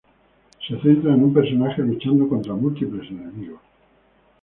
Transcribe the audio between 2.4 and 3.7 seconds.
múltiples enemigos.